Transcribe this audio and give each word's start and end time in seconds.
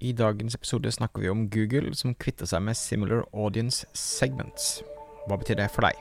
I 0.00 0.14
dagens 0.16 0.54
episode 0.56 0.88
snakker 0.92 1.20
vi 1.20 1.28
om 1.28 1.42
Google 1.52 1.90
som 1.92 2.14
kvitter 2.16 2.48
seg 2.48 2.62
med 2.64 2.76
similar 2.78 3.26
audience 3.36 3.84
segments. 3.92 4.78
Hva 5.28 5.36
betyr 5.36 5.58
det 5.58 5.66
for 5.74 5.84
deg? 5.84 5.98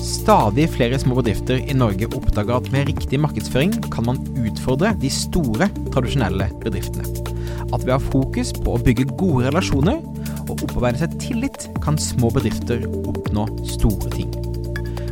Stadig 0.00 0.64
flere 0.72 0.96
små 1.00 1.18
bedrifter 1.18 1.60
i 1.60 1.76
Norge 1.76 2.08
oppdager 2.16 2.56
at 2.56 2.70
med 2.72 2.88
riktig 2.88 3.20
markedsføring 3.20 3.74
kan 3.92 4.08
man 4.08 4.22
utfordre 4.32 4.94
de 5.02 5.10
store, 5.12 5.68
tradisjonelle 5.90 6.46
bedriftene. 6.62 7.04
At 7.68 7.84
ved 7.84 7.92
å 7.92 7.98
ha 7.98 8.00
fokus 8.06 8.54
på 8.56 8.78
å 8.78 8.80
bygge 8.80 9.10
gode 9.20 9.50
relasjoner 9.50 10.00
og 10.46 10.54
opparbeide 10.56 11.02
seg 11.02 11.18
tillit, 11.20 11.68
kan 11.84 12.00
små 12.00 12.32
bedrifter 12.32 12.86
oppnå 13.02 13.44
store 13.76 14.08
ting. 14.16 14.32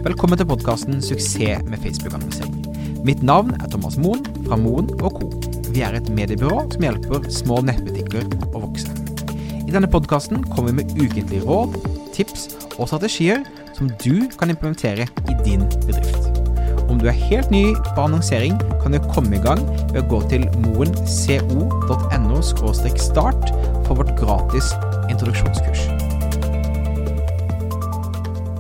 Velkommen 0.09 0.41
til 0.41 0.49
podkasten 0.49 1.03
'Suksess 1.05 1.69
med 1.69 1.85
Facebook-annonsering'. 1.85 3.05
Mitt 3.05 3.23
navn 3.23 3.53
er 3.61 3.69
Thomas 3.69 4.01
Moen 4.01 4.25
fra 4.49 4.57
Moen 4.57 4.89
Co. 4.97 5.48
Vi 5.79 5.85
er 5.87 5.95
et 5.95 6.09
mediebyrå 6.11 6.65
som 6.73 6.83
hjelper 6.83 7.29
små 7.31 7.61
nettbutikker 7.63 8.25
å 8.49 8.63
vokse. 8.65 8.91
I 9.63 9.71
denne 9.71 9.87
podkasten 9.87 10.41
kommer 10.51 10.73
vi 10.73 10.81
med 10.81 10.97
ukentlige 10.99 11.45
råd, 11.47 11.77
tips 12.17 12.49
og 12.81 12.89
strategier 12.91 13.45
som 13.77 13.87
du 14.03 14.27
kan 14.41 14.51
implementere 14.51 15.07
i 15.07 15.37
din 15.45 15.63
bedrift. 15.85 16.43
Om 16.91 16.99
du 16.99 17.07
er 17.07 17.15
helt 17.21 17.55
ny 17.55 17.63
på 17.93 18.09
annonsering, 18.09 18.59
kan 18.83 18.91
du 18.91 18.99
komme 19.15 19.39
i 19.39 19.45
gang 19.45 19.63
ved 19.93 20.01
å 20.03 20.05
gå 20.11 20.21
til 20.35 20.49
moenco.no 20.65 22.43
start 22.43 23.55
for 23.87 24.03
vårt 24.03 24.11
gratis 24.19 24.75
introduksjonskurs. 25.15 25.87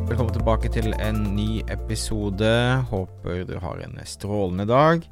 Velkommen 0.07 0.39
tilbake 0.39 0.71
til 0.71 0.95
en 1.03 1.25
ny 1.35 1.67
episode. 1.67 2.57
Håper 2.95 3.43
du 3.51 3.57
har 3.67 3.83
en 3.91 3.99
strålende 4.07 4.71
dag. 4.71 5.03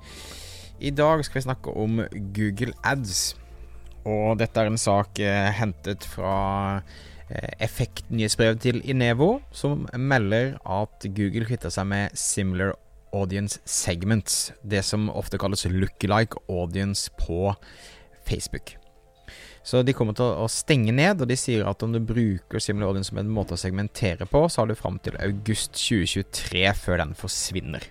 I 0.77 0.91
dag 0.93 1.25
skal 1.25 1.39
vi 1.39 1.47
snakke 1.47 1.73
om 1.73 2.01
Google 2.37 2.75
Ads. 2.85 3.35
Og 4.07 4.37
dette 4.39 4.61
er 4.61 4.69
en 4.69 4.79
sak 4.79 5.19
eh, 5.25 5.49
hentet 5.57 6.05
fra 6.05 6.83
eh, 7.31 7.53
effektnyhetsbrevet 7.65 8.61
til 8.61 8.83
Inevo, 8.85 9.41
som 9.57 9.87
melder 9.97 10.59
at 10.61 11.09
Google 11.17 11.49
kvitter 11.49 11.73
seg 11.73 11.89
med 11.89 12.19
similar 12.21 12.77
audience 13.17 13.63
segments. 13.65 14.53
Det 14.63 14.85
som 14.85 15.09
ofte 15.09 15.41
kalles 15.41 15.65
lookalike 15.65 16.45
audience 16.53 17.09
på 17.25 17.55
Facebook. 18.29 18.77
Så 19.67 19.81
de 19.83 19.97
kommer 19.97 20.15
til 20.15 20.29
å 20.29 20.47
stenge 20.53 20.93
ned, 20.95 21.25
og 21.25 21.33
de 21.33 21.41
sier 21.41 21.67
at 21.67 21.83
om 21.83 21.91
du 21.91 21.99
bruker 21.99 22.63
similar 22.63 22.93
audience 22.93 23.11
som 23.11 23.19
en 23.19 23.33
måte 23.33 23.57
å 23.57 23.59
segmentere 23.59 24.29
på, 24.31 24.45
så 24.47 24.63
har 24.63 24.71
du 24.71 24.79
fram 24.79 25.01
til 25.03 25.17
august 25.25 25.75
2023 25.81 26.69
før 26.85 27.03
den 27.03 27.17
forsvinner. 27.19 27.89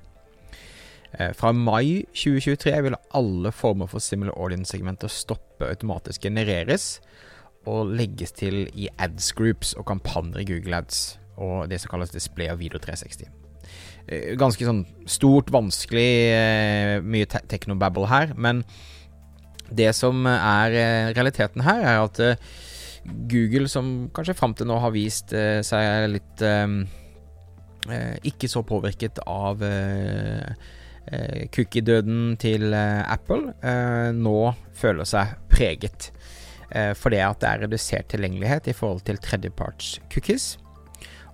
Eh, 1.19 1.31
fra 1.37 1.51
mai 1.55 2.03
2023 2.11 2.73
vil 2.83 2.97
alle 3.15 3.51
former 3.55 3.87
for 3.87 4.03
similar 4.03 4.35
audience-segmenter 4.35 5.11
stoppe 5.11 5.67
automatisk 5.69 6.25
genereres 6.27 6.97
og 7.69 7.93
legges 7.95 8.35
til 8.35 8.65
i 8.75 8.89
ads 8.99 9.31
groups 9.37 9.73
og 9.79 9.87
kampanjer 9.87 10.43
i 10.43 10.47
Google 10.49 10.81
Ads 10.81 10.99
og 11.39 11.69
det 11.71 11.79
som 11.81 11.93
kalles 11.93 12.11
display 12.11 12.49
av 12.51 12.59
video 12.59 12.79
360. 12.83 13.31
Eh, 14.07 14.35
ganske 14.39 14.67
sånn 14.67 14.83
stort, 15.07 15.51
vanskelig, 15.55 16.11
eh, 16.35 16.99
mye 17.01 17.31
te 17.31 17.41
technobabble 17.47 18.11
her, 18.11 18.35
men 18.35 18.63
det 19.71 19.95
som 19.95 20.27
er 20.29 20.75
realiteten 21.15 21.63
her, 21.65 21.81
er 21.81 22.03
at 22.03 22.39
Google, 23.31 23.67
som 23.67 24.11
kanskje 24.13 24.35
fram 24.37 24.53
til 24.53 24.67
nå 24.69 24.77
har 24.79 24.93
vist 24.93 25.33
seg 25.33 26.09
litt 26.11 26.43
ikke 28.29 28.49
så 28.49 28.61
påvirket 28.61 29.17
av 29.25 29.63
eh, 31.11 31.45
cookie-døden 31.53 32.35
til 32.41 32.73
eh, 32.73 33.01
Apple 33.11 33.53
eh, 33.61 34.11
nå 34.15 34.39
føler 34.75 35.07
seg 35.09 35.35
preget. 35.51 36.11
Eh, 36.71 36.93
for 36.97 37.13
det 37.13 37.23
at 37.25 37.41
det 37.43 37.51
er 37.51 37.65
redusert 37.65 38.09
tilgjengelighet 38.13 38.71
i 38.71 38.77
forhold 38.77 39.05
til 39.07 39.21
tredjeparts 39.21 39.99
cookies. 40.13 40.55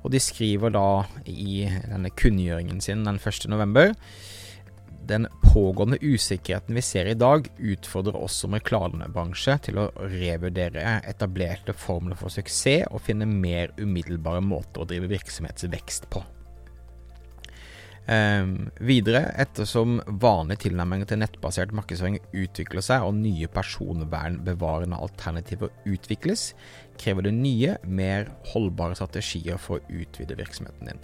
Og 0.02 0.11
de 0.14 0.22
skriver 0.22 0.73
da 0.73 1.03
i 1.30 1.67
denne 1.87 2.10
kunngjøringen 2.17 2.81
sin 2.81 3.05
den 3.05 3.21
1. 3.21 3.49
november 3.52 3.93
den 5.11 5.27
pågående 5.54 5.98
usikkerheten 6.02 6.76
vi 6.76 6.81
ser 6.81 7.10
i 7.10 7.17
dag, 7.17 7.48
utfordrer 7.58 8.17
oss 8.21 8.37
som 8.43 8.55
reklamebransje 8.55 9.58
til 9.67 9.81
å 9.81 9.87
revurdere 10.11 10.99
etablerte 11.10 11.76
formler 11.77 12.20
for 12.20 12.33
suksess 12.33 12.87
og 12.92 13.04
finne 13.05 13.27
mer 13.30 13.73
umiddelbare 13.81 14.43
måter 14.45 14.83
å 14.83 14.89
drive 14.89 15.10
virksomhetsvekst 15.11 16.08
på. 16.14 16.23
Um, 18.10 18.72
videre, 18.82 19.28
ettersom 19.38 20.00
vanlige 20.20 20.64
tilnærminger 20.64 21.06
til 21.12 21.20
nettbasert 21.22 21.70
markedsføring 21.78 22.17
utvikler 22.34 22.82
seg 22.82 23.06
og 23.06 23.14
nye 23.20 23.45
personvernbevarende 23.54 24.98
alternativer 24.98 25.70
utvikles, 25.86 26.48
krever 26.98 27.28
det 27.28 27.36
nye, 27.38 27.76
mer 27.86 28.32
holdbare 28.56 28.98
strategier 28.98 29.61
for 29.61 29.78
å 29.78 30.02
utvide 30.02 30.40
virksomheten 30.40 30.90
din. 30.90 31.04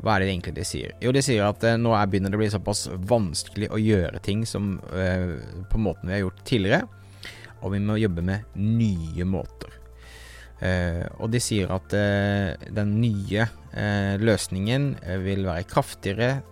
Hva 0.00 0.14
er 0.14 0.22
det 0.22 0.30
egentlig 0.30 0.54
de 0.60 0.68
sier? 0.70 0.94
Jo, 1.02 1.10
de 1.12 1.24
sier 1.24 1.44
at 1.44 1.66
uh, 1.66 1.74
nå 1.76 1.96
er 1.98 2.06
begynner 2.08 2.32
det 2.32 2.38
å 2.38 2.44
bli 2.44 2.52
såpass 2.54 2.86
vanskelig 3.10 3.72
å 3.74 3.82
gjøre 3.82 4.22
ting 4.24 4.46
som 4.48 4.76
uh, 4.94 5.34
på 5.68 5.82
måten 5.82 6.08
vi 6.08 6.14
har 6.14 6.24
gjort 6.28 6.46
tidligere, 6.46 6.86
og 7.60 7.74
vi 7.74 7.82
må 7.84 7.98
jobbe 8.00 8.24
med 8.24 8.54
nye 8.56 9.26
måter. 9.28 9.79
Uh, 10.60 11.08
og 11.18 11.32
de 11.32 11.40
sier 11.40 11.70
at 11.72 11.90
den 11.90 13.00
nye 13.00 13.46
Eh, 13.70 14.18
løsningen 14.18 14.96
vil 15.22 15.44
være 15.46 15.62
kraftigere, 15.70 16.42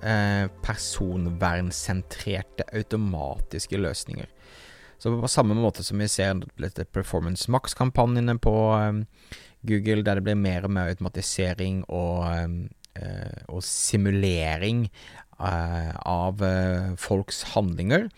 personvernsentrerte, 0.62 2.62
automatiske 2.72 3.78
løsninger. 3.78 4.26
Så 4.98 5.10
på 5.14 5.28
samme 5.30 5.54
måte 5.58 5.82
som 5.86 5.98
vi 5.98 6.08
ser 6.10 6.34
dette 6.58 6.84
Performance 6.84 7.50
Max-kampanjene 7.50 8.38
på 8.38 8.54
Google, 9.66 10.02
der 10.02 10.14
det 10.14 10.24
blir 10.26 10.38
mer 10.38 10.64
og 10.66 10.70
mer 10.74 10.88
automatisering 10.90 11.84
og, 11.88 12.24
og 13.48 13.62
simulering 13.62 14.88
av 15.38 16.42
folks 16.98 17.42
handlinger, 17.54 18.08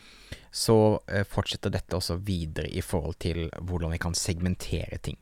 så 0.53 0.99
fortsetter 1.29 1.71
dette 1.73 1.97
også 1.97 2.17
videre 2.25 2.69
i 2.69 2.81
forhold 2.81 3.15
til 3.21 3.51
hvordan 3.61 3.93
vi 3.93 3.99
kan 4.01 4.15
segmentere 4.17 4.99
ting. 5.05 5.19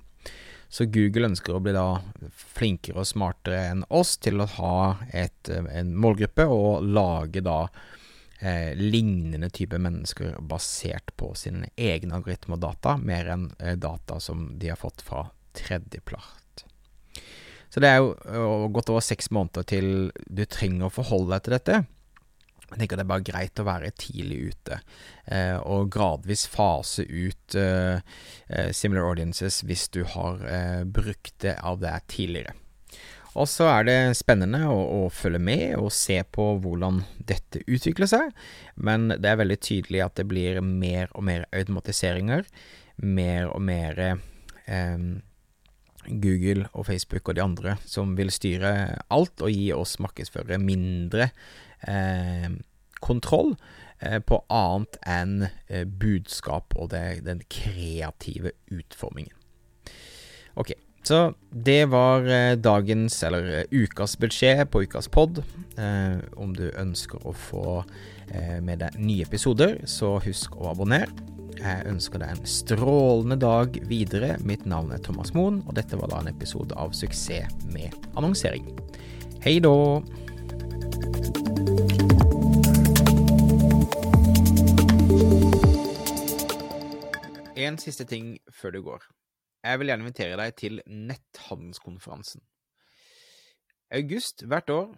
Så 0.68 0.84
Google 0.92 1.30
ønsker 1.30 1.56
å 1.56 1.62
bli 1.64 1.72
da 1.72 2.00
flinkere 2.36 3.00
og 3.00 3.08
smartere 3.08 3.62
enn 3.70 3.86
oss 3.88 4.18
til 4.20 4.42
å 4.42 4.48
ha 4.58 4.74
et, 5.16 5.48
en 5.48 5.94
målgruppe 5.96 6.44
og 6.44 6.84
lage 6.84 7.40
da 7.44 7.62
eh, 8.40 8.76
lignende 8.76 9.48
type 9.54 9.80
mennesker 9.80 10.36
basert 10.44 11.14
på 11.16 11.32
sine 11.40 11.70
egne 11.74 12.20
algoritmer 12.20 12.58
og 12.58 12.66
data, 12.66 12.98
mer 13.00 13.32
enn 13.32 13.48
eh, 13.58 13.78
data 13.80 14.20
som 14.20 14.50
de 14.60 14.68
har 14.74 14.80
fått 14.80 15.00
fra 15.06 15.24
tredjepart. 15.56 16.66
Så 17.68 17.80
det 17.84 17.88
er 17.88 18.00
jo 18.00 18.68
gått 18.72 18.92
over 18.92 19.04
seks 19.04 19.32
måneder 19.32 19.64
til 19.68 19.88
du 20.12 20.44
trenger 20.48 20.88
å 20.88 20.92
forholde 20.92 21.34
deg 21.34 21.44
til 21.44 21.56
dette. 21.56 21.80
Jeg 22.68 22.82
tenker 22.82 23.00
det 23.00 23.06
er 23.06 23.10
bare 23.14 23.24
greit 23.24 23.60
å 23.62 23.64
være 23.64 23.94
tidlig 23.96 24.38
ute, 24.52 24.78
eh, 25.32 25.56
og 25.56 25.88
gradvis 25.92 26.44
fase 26.52 27.06
ut 27.08 27.56
eh, 27.56 28.00
eh, 28.52 28.70
similar 28.76 29.08
audiences 29.08 29.62
hvis 29.64 29.86
du 29.94 30.02
har 30.04 30.42
eh, 30.44 30.82
brukt 30.84 31.32
det 31.44 31.56
av 31.64 31.80
det 31.80 31.94
tidligere. 32.12 32.52
Og 33.38 33.46
så 33.48 33.68
er 33.70 33.86
det 33.86 33.98
spennende 34.18 34.64
å, 34.68 34.76
å, 34.76 35.00
følge 35.14 35.40
med 35.40 35.76
og 35.78 35.92
se 35.94 36.18
på 36.34 36.50
hvordan 36.62 37.02
dette 37.28 37.62
utvikler 37.70 38.10
seg, 38.10 38.34
men 38.74 39.12
det 39.14 39.30
er 39.30 39.40
veldig 39.40 39.58
tydelig 39.62 40.02
at 40.04 40.18
det 40.18 40.26
blir 40.28 40.60
mer 40.64 41.12
og 41.14 41.24
mer 41.28 41.46
automatiseringer, 41.54 42.44
mer 43.04 43.48
og 43.52 43.62
mer 43.64 44.02
eh, 44.02 44.98
Google 46.08 46.66
og 46.72 46.88
Facebook 46.88 47.28
og 47.28 47.38
de 47.38 47.44
andre 47.44 47.76
som 47.86 48.16
vil 48.18 48.32
styre 48.32 48.72
alt 49.12 49.44
og 49.44 49.52
gi 49.52 49.70
oss 49.76 49.98
markedsførere 50.02 50.60
mindre 50.62 51.30
eh, 51.82 52.50
kontroll 53.00 53.54
eh, 54.00 54.18
på 54.18 54.42
annet 54.48 54.98
enn 55.06 55.48
eh, 55.68 55.84
budskap 55.84 56.74
og 56.76 56.90
det, 56.94 57.24
den 57.28 57.44
kreative 57.52 58.54
utformingen. 58.72 59.34
Ok, 60.58 60.74
så 61.08 61.32
det 61.50 61.86
var 61.88 62.26
eh, 62.28 62.56
dagens, 62.56 63.22
eller 63.22 63.48
eh, 63.60 63.64
ukas 63.70 64.18
beskjed 64.20 64.66
på 64.72 64.82
ukas 64.84 65.08
pod. 65.08 65.42
Eh, 65.78 66.18
om 66.36 66.52
du 66.56 66.68
ønsker 66.74 67.24
å 67.26 67.32
få 67.32 67.82
med 68.60 68.82
deg 68.82 68.96
nye 69.00 69.24
episoder, 69.24 69.78
så 69.88 70.18
husk 70.20 70.58
å 70.60 70.66
abonnere. 70.68 71.08
Jeg 71.56 71.86
ønsker 71.88 72.20
deg 72.20 72.34
en 72.34 72.44
strålende 72.44 73.38
dag 73.40 73.78
videre. 73.88 74.34
Mitt 74.44 74.68
navn 74.68 74.92
er 74.92 75.00
Thomas 75.00 75.32
Moen, 75.32 75.62
og 75.64 75.78
dette 75.80 75.96
var 75.96 76.12
da 76.12 76.20
en 76.20 76.28
episode 76.34 76.76
av 76.76 76.92
Suksess 76.92 77.48
med 77.72 77.96
annonsering. 78.20 78.68
Hei 79.40 79.56
da! 79.64 79.72
En 87.68 87.76
siste 87.80 88.06
ting 88.08 88.36
før 88.54 88.72
du 88.72 88.80
går. 88.86 89.02
Jeg 89.66 89.80
vil 89.80 89.90
gjerne 89.90 90.06
invitere 90.06 90.38
deg 90.40 90.54
til 90.56 90.80
netthandelskonferansen. 90.86 92.40
August 93.98 94.44
hvert 94.48 94.70
år 94.72 94.88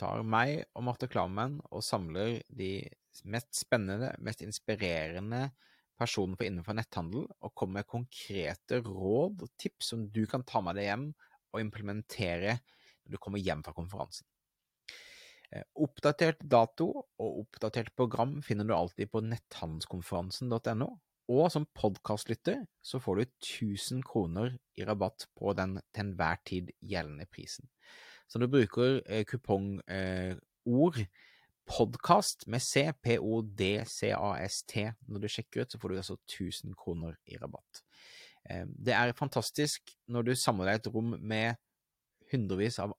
tar 0.00 0.24
meg 0.26 0.66
og 0.76 0.84
Marte 0.88 1.08
Klammen 1.10 1.58
og 1.70 1.84
samler 1.84 2.38
de 2.48 2.72
mest 3.28 3.54
spennende, 3.56 4.12
mest 4.24 4.42
inspirerende 4.44 5.48
personene 5.98 6.38
for 6.38 6.46
innenfor 6.46 6.76
netthandel 6.78 7.24
og 7.26 7.54
kommer 7.58 7.80
med 7.80 7.90
konkrete 7.90 8.82
råd 8.84 9.44
og 9.46 9.54
tips 9.60 9.92
som 9.92 10.04
du 10.14 10.24
kan 10.30 10.44
ta 10.46 10.62
med 10.64 10.78
deg 10.78 10.90
hjem 10.90 11.08
og 11.54 11.62
implementere 11.62 12.58
når 12.58 13.16
du 13.16 13.22
kommer 13.22 13.42
hjem 13.42 13.64
fra 13.66 13.74
konferansen. 13.76 14.26
Eh, 15.48 15.64
oppdatert 15.80 16.42
dato 16.44 16.90
og 17.00 17.42
oppdatert 17.42 17.94
program 17.96 18.38
finner 18.44 18.68
du 18.68 18.74
alltid 18.76 19.10
på 19.10 19.24
netthandelskonferansen.no, 19.24 20.88
og 21.28 21.50
som 21.52 21.66
podkastlytter 21.76 22.62
så 22.84 23.00
får 23.02 23.18
du 23.18 23.24
1000 23.26 24.02
kroner 24.06 24.54
i 24.78 24.84
rabatt 24.88 25.26
på 25.36 25.52
den 25.56 25.76
til 25.92 26.06
enhver 26.06 26.40
tid 26.48 26.72
gjeldende 26.80 27.28
prisen. 27.28 27.68
Så 28.28 28.38
når 28.38 28.48
du 28.48 28.54
bruker 28.56 29.00
eh, 29.04 29.24
kupongord 29.28 30.98
eh, 31.00 31.06
podkast 31.68 32.46
med 32.48 32.64
C, 32.64 32.86
P-O-D-C-A-S-T, 33.04 34.86
når 35.08 35.20
du 35.20 35.28
sjekker 35.28 35.62
ut, 35.62 35.72
så 35.72 35.80
får 35.80 35.92
du 35.92 36.00
altså 36.00 36.16
1000 36.16 36.76
kroner 36.80 37.16
i 37.28 37.36
rabatt. 37.40 37.82
Eh, 38.48 38.64
det 38.68 38.96
er 38.96 39.16
fantastisk 39.16 39.92
når 40.08 40.30
du 40.30 40.34
samler 40.36 40.72
deg 40.72 40.80
et 40.80 40.92
rom 40.94 41.16
med 41.20 41.60
hundrevis 42.32 42.80
av 42.80 42.96